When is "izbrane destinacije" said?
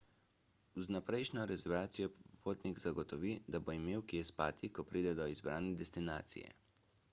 5.37-6.53